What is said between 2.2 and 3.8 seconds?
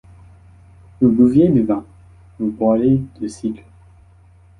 vous boirez du cidre.